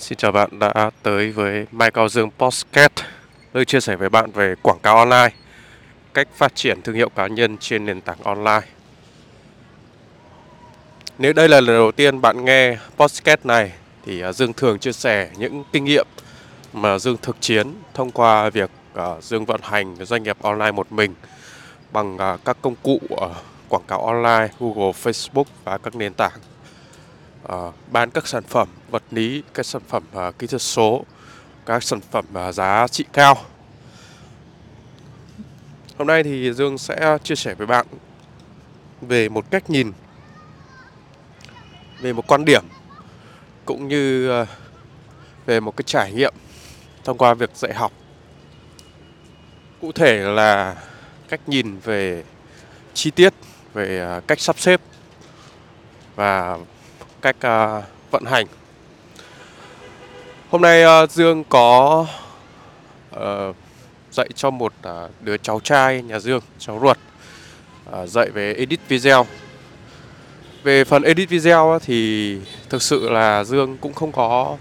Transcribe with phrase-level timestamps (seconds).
[0.00, 2.92] Xin chào bạn đã tới với Mai Cao Dương Podcast
[3.54, 5.28] Nơi chia sẻ với bạn về quảng cáo online
[6.14, 8.60] Cách phát triển thương hiệu cá nhân trên nền tảng online.
[11.18, 13.72] Nếu đây là lần đầu tiên bạn nghe podcast này
[14.06, 16.06] Thì à, Dương thường chia sẻ những kinh nghiệm
[16.72, 20.92] mà Dương thực chiến Thông qua việc à, Dương vận hành doanh nghiệp online một
[20.92, 21.14] mình
[21.92, 23.00] Bằng à, các công cụ
[23.68, 26.40] quảng cáo online Google, Facebook và các nền tảng
[27.44, 31.04] uh, bán các sản phẩm vật lý, các sản phẩm uh, kỹ thuật số,
[31.66, 33.36] các sản phẩm uh, giá trị cao.
[35.98, 37.86] Hôm nay thì Dương sẽ chia sẻ với bạn
[39.00, 39.92] về một cách nhìn,
[42.00, 42.64] về một quan điểm
[43.64, 44.48] cũng như uh,
[45.46, 46.34] về một cái trải nghiệm
[47.04, 47.92] thông qua việc dạy học.
[49.80, 50.76] Cụ thể là
[51.28, 52.24] cách nhìn về
[52.94, 53.34] chi tiết,
[53.72, 54.80] về cách sắp xếp
[56.16, 56.58] và
[57.20, 58.46] cách uh, vận hành.
[60.50, 62.06] Hôm nay uh, Dương có
[63.16, 63.56] uh,
[64.10, 66.98] dạy cho một uh, đứa cháu trai nhà Dương, cháu ruột,
[68.02, 69.26] uh, dạy về edit video.
[70.62, 72.36] Về phần edit video thì
[72.68, 74.56] thực sự là Dương cũng không có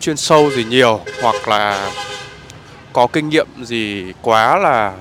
[0.00, 1.90] chuyên sâu gì nhiều hoặc là
[2.92, 4.92] có kinh nghiệm gì quá là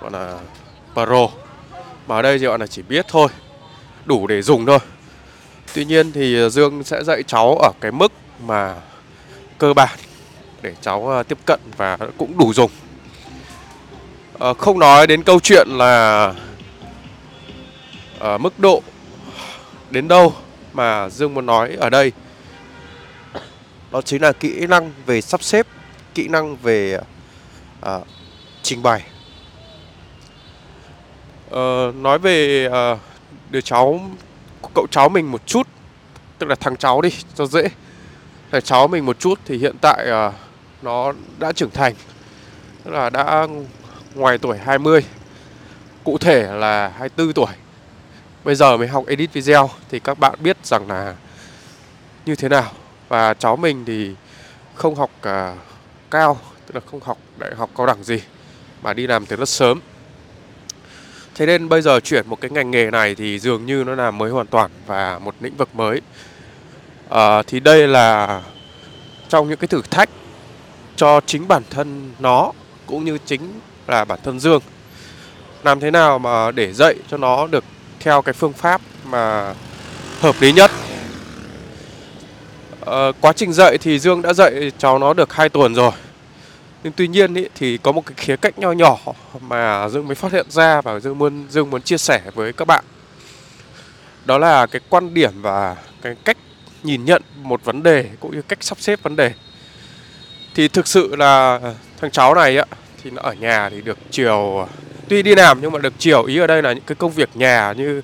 [0.00, 0.38] gọi là
[0.94, 1.28] pro
[2.06, 3.28] mà ở đây thì gọi là chỉ biết thôi
[4.04, 4.78] đủ để dùng thôi
[5.76, 8.12] Tuy nhiên thì ờ, Dương sẽ dạy cháu ở cái mức
[8.46, 8.74] mà
[9.58, 9.98] cơ bản
[10.62, 12.70] để cháu ờ, tiếp cận và cũng đủ dùng.
[14.38, 16.34] À, không nói đến câu chuyện là
[18.20, 18.82] à, mức độ
[19.90, 20.34] đến đâu
[20.72, 22.12] mà Dương muốn nói ở đây
[23.92, 25.66] đó chính là kỹ năng về sắp xếp,
[26.14, 27.00] kỹ năng về
[27.80, 27.98] à,
[28.62, 29.02] trình bày.
[31.50, 32.96] À, nói về à,
[33.50, 34.00] đứa cháu
[34.74, 35.68] cậu cháu mình một chút.
[36.38, 37.68] Tức là thằng cháu đi cho dễ.
[38.52, 40.34] Thằng cháu mình một chút thì hiện tại uh,
[40.82, 41.94] nó đã trưởng thành.
[42.84, 43.46] Tức là đã
[44.14, 45.04] ngoài tuổi 20
[46.04, 47.54] cụ thể là 24 tuổi.
[48.44, 51.14] Bây giờ mới học edit video thì các bạn biết rằng là
[52.26, 52.72] như thế nào.
[53.08, 54.14] Và cháu mình thì
[54.74, 55.58] không học uh,
[56.10, 58.22] cao tức là không học đại học cao đẳng gì.
[58.82, 59.80] Mà đi làm từ rất sớm.
[61.38, 64.10] Thế nên bây giờ chuyển một cái ngành nghề này thì dường như nó là
[64.10, 66.00] mới hoàn toàn và một lĩnh vực mới.
[67.10, 68.40] À, thì đây là
[69.28, 70.08] trong những cái thử thách
[70.96, 72.52] cho chính bản thân nó
[72.86, 74.60] cũng như chính là bản thân Dương.
[75.62, 77.64] Làm thế nào mà để dạy cho nó được
[78.00, 79.54] theo cái phương pháp mà
[80.20, 80.70] hợp lý nhất.
[82.86, 85.92] À, quá trình dạy thì Dương đã dạy cháu nó được 2 tuần rồi
[86.82, 88.98] nhưng tuy nhiên ý, thì có một cái khía cạnh nho nhỏ
[89.40, 92.64] mà Dương mới phát hiện ra và Dương muốn Dương muốn chia sẻ với các
[92.64, 92.84] bạn.
[94.24, 96.36] Đó là cái quan điểm và cái cách
[96.82, 99.32] nhìn nhận một vấn đề cũng như cách sắp xếp vấn đề.
[100.54, 101.60] Thì thực sự là
[102.00, 102.64] thằng cháu này á
[103.02, 104.68] thì nó ở nhà thì được chiều
[105.08, 107.28] tuy đi làm nhưng mà được chiều ý ở đây là những cái công việc
[107.34, 108.02] nhà như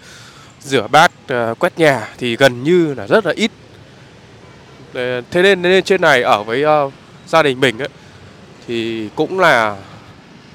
[0.61, 3.51] rửa bát, ờ, quét nhà thì gần như là rất là ít.
[4.95, 6.93] Ờ, thế nên, nên trên này ở với uh,
[7.27, 7.89] gia đình mình ấy
[8.67, 9.77] thì cũng là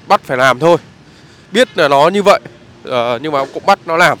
[0.08, 0.76] bắt phải làm thôi.
[1.52, 2.40] Biết là nó như vậy
[2.88, 4.18] uh, nhưng mà cũng bắt nó làm.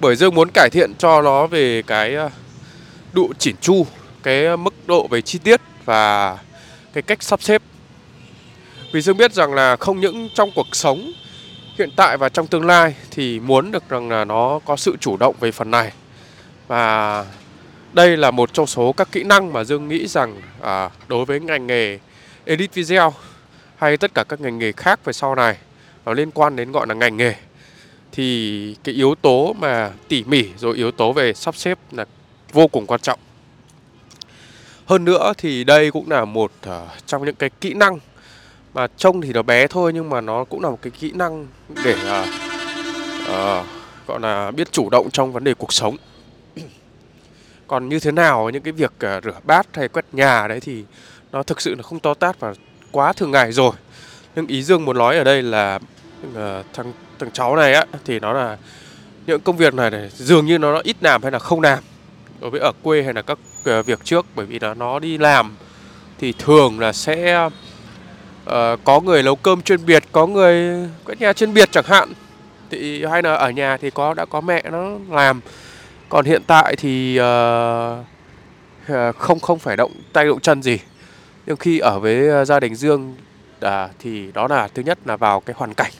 [0.00, 2.30] Bởi dương muốn cải thiện cho nó về cái ờ,
[3.12, 3.86] độ chỉn chu
[4.22, 6.38] cái mức độ về chi tiết và
[6.92, 7.62] cái cách sắp xếp.
[8.92, 11.12] Vì dương biết rằng là không những trong cuộc sống
[11.78, 15.16] hiện tại và trong tương lai thì muốn được rằng là nó có sự chủ
[15.16, 15.92] động về phần này.
[16.68, 17.24] Và
[17.92, 21.40] đây là một trong số các kỹ năng mà dương nghĩ rằng à, đối với
[21.40, 21.98] ngành nghề
[22.44, 23.14] edit video
[23.76, 25.56] hay tất cả các ngành nghề khác về sau này
[26.04, 27.34] nó liên quan đến gọi là ngành nghề
[28.12, 32.04] thì cái yếu tố mà tỉ mỉ rồi yếu tố về sắp xếp là
[32.52, 33.18] vô cùng quan trọng.
[34.86, 36.72] Hơn nữa thì đây cũng là một uh,
[37.06, 37.98] trong những cái kỹ năng
[38.74, 41.46] mà trông thì nó bé thôi nhưng mà nó cũng là một cái kỹ năng
[41.84, 42.28] để uh,
[43.24, 43.66] uh,
[44.06, 45.96] gọi là biết chủ động trong vấn đề cuộc sống.
[47.66, 50.84] Còn như thế nào những cái việc uh, rửa bát hay quét nhà đấy thì
[51.32, 52.54] nó thực sự là không to tát và
[52.92, 53.72] quá thường ngày rồi.
[54.34, 55.78] Nhưng ý dương muốn nói ở đây là
[56.34, 58.56] ờ, thằng thằng cháu này á thì nó là
[59.26, 61.78] những công việc này, này dường như nó, nó ít làm hay là không làm.
[62.40, 63.38] Đối với ở quê hay là các
[63.78, 65.56] uh, việc trước bởi vì là nó đi làm
[66.18, 67.50] thì thường là sẽ uh,
[68.84, 72.12] có người nấu cơm chuyên biệt có người quét nhà chuyên biệt chẳng hạn.
[72.70, 75.40] Thì hay là ở nhà thì có đã có mẹ nó làm.
[76.08, 77.26] Còn hiện tại thì uh,
[79.16, 80.78] không không phải động tay động chân gì
[81.46, 83.14] nhưng khi ở với ờ, gia đình Dương
[83.60, 85.92] à, thì đó là thứ nhất là vào cái hoàn cảnh.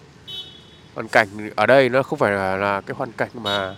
[0.95, 3.75] Hoàn cảnh ở đây nó không phải là, là cái hoàn cảnh mà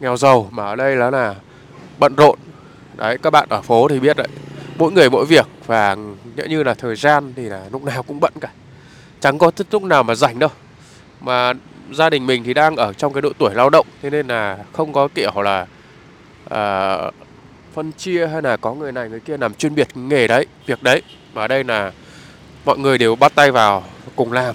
[0.00, 1.34] nghèo giàu mà ở đây nó là
[1.98, 2.38] bận rộn.
[2.96, 4.28] Đấy các bạn ở phố thì biết đấy.
[4.78, 5.96] Mỗi người mỗi việc và
[6.36, 8.48] nhỡ như là thời gian thì là lúc nào cũng bận cả.
[9.20, 10.50] Chẳng có lúc nào mà rảnh đâu.
[11.20, 11.52] Mà
[11.92, 14.58] gia đình mình thì đang ở trong cái độ tuổi lao động thế nên là
[14.72, 15.66] không có kiểu là
[16.50, 16.96] à,
[17.74, 20.82] phân chia hay là có người này người kia làm chuyên biệt nghề đấy việc
[20.82, 21.02] đấy.
[21.34, 21.92] Mà ở đây là
[22.64, 23.84] mọi người đều bắt tay vào
[24.16, 24.54] cùng làm.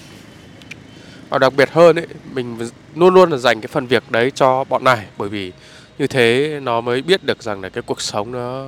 [1.29, 2.57] Và đặc biệt hơn ấy mình
[2.95, 5.51] luôn luôn là dành cái phần việc đấy cho bọn này bởi vì
[5.97, 8.65] như thế nó mới biết được rằng là cái cuộc sống nó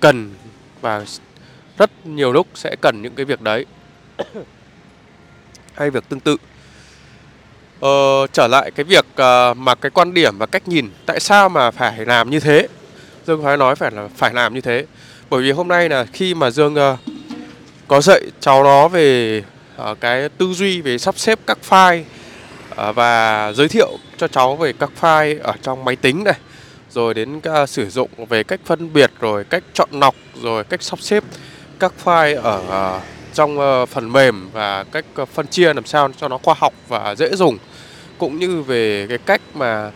[0.00, 0.30] cần
[0.80, 1.04] và
[1.78, 3.66] rất nhiều lúc sẽ cần những cái việc đấy.
[5.74, 6.36] Hay việc tương tự.
[7.80, 11.48] Ờ, trở lại cái việc uh, mà cái quan điểm và cách nhìn tại sao
[11.48, 12.68] mà phải làm như thế?
[13.26, 14.84] Dương phải nói phải là phải làm như thế.
[15.30, 16.98] Bởi vì hôm nay là khi mà dương uh,
[17.88, 19.42] có dạy cháu nó về
[19.90, 22.02] uh, cái tư duy về sắp xếp các file
[22.88, 26.38] uh, và giới thiệu cho cháu về các file ở trong máy tính này
[26.90, 30.82] rồi đến uh, sử dụng về cách phân biệt rồi cách chọn lọc rồi cách
[30.82, 31.24] sắp xếp
[31.78, 33.02] các file ở uh,
[33.34, 36.72] trong uh, phần mềm và cách uh, phân chia làm sao cho nó khoa học
[36.88, 37.58] và dễ dùng.
[38.18, 39.90] Cũng như về cái cách mà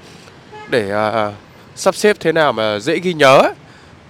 [0.68, 1.34] để uh,
[1.78, 3.42] sắp xếp thế nào mà dễ ghi nhớ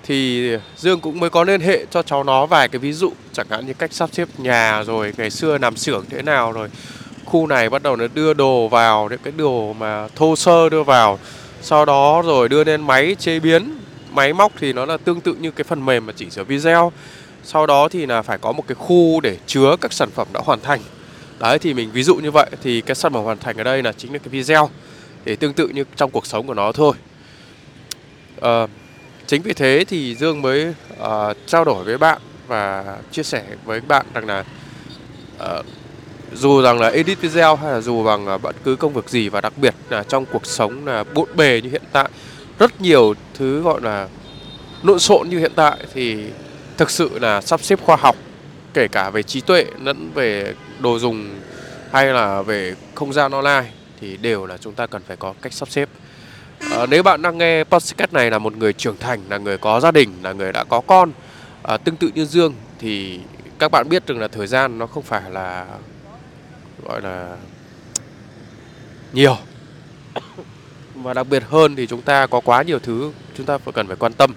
[0.03, 3.47] thì Dương cũng mới có liên hệ cho cháu nó vài cái ví dụ, chẳng
[3.51, 6.69] hạn như cách sắp xếp nhà rồi, ngày xưa làm xưởng thế nào rồi,
[7.25, 10.83] khu này bắt đầu nó đưa đồ vào, những cái đồ mà thô sơ đưa
[10.83, 11.19] vào,
[11.63, 13.79] sau đó rồi đưa lên máy chế biến,
[14.11, 16.93] máy móc thì nó là tương tự như cái phần mềm mà chỉnh sửa video,
[17.45, 20.41] sau đó thì là phải có một cái khu để chứa các sản phẩm đã
[20.45, 20.81] hoàn thành.
[21.39, 23.83] Đấy, thì mình ví dụ như vậy, thì cái sản phẩm hoàn thành ở đây
[23.83, 24.71] là chính là cái video
[25.25, 26.95] để tương tự như trong cuộc sống của nó thôi
[28.41, 28.67] à,
[29.27, 33.81] chính vì thế thì dương mới uh, trao đổi với bạn và chia sẻ với
[33.81, 34.45] bạn rằng là
[35.37, 35.67] uh,
[36.35, 39.29] dù rằng là edit video hay là dù bằng uh, bất cứ công việc gì
[39.29, 42.09] và đặc biệt là trong cuộc sống là bộn bề như hiện tại
[42.59, 44.09] rất nhiều thứ gọi là
[44.83, 46.25] lộn xộn như hiện tại thì
[46.77, 48.17] thực sự là sắp xếp khoa học
[48.75, 51.41] kể cả về trí tuệ lẫn về đồ dùng
[51.93, 53.65] hay là về không gian online
[54.01, 55.89] thì đều là chúng ta cần phải có cách sắp xếp
[56.61, 59.81] à, nếu bạn đang nghe podcast này là một người trưởng thành là người có
[59.81, 61.13] gia đình là người đã có con
[61.63, 63.21] à, tương tự như dương thì
[63.59, 65.67] các bạn biết rằng là thời gian nó không phải là
[66.85, 67.37] gọi là
[69.13, 69.37] nhiều.
[70.95, 73.87] Và đặc biệt hơn thì chúng ta có quá nhiều thứ chúng ta phải cần
[73.87, 74.35] phải quan tâm.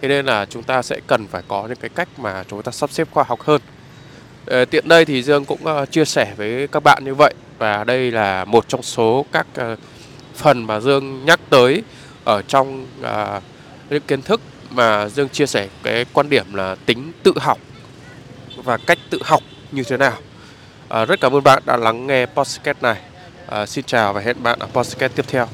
[0.00, 2.72] Thế nên là chúng ta sẽ cần phải có những cái cách mà chúng ta
[2.72, 3.60] sắp xếp khoa học hơn.
[4.46, 7.34] À, tiện đây thì dương cũng uh, chia sẻ với các bạn như vậy.
[7.58, 9.78] Và đây là một trong số các uh,
[10.34, 11.82] phần mà dương nhắc tới
[12.24, 13.40] ở trong à,
[13.90, 14.40] những kiến thức
[14.70, 17.58] mà dương chia sẻ cái quan điểm là tính tự học
[18.56, 19.42] và cách tự học
[19.72, 20.16] như thế nào.
[20.88, 23.00] À, rất cảm ơn bạn đã lắng nghe podcast này.
[23.46, 25.48] À, xin chào và hẹn bạn ở podcast tiếp theo.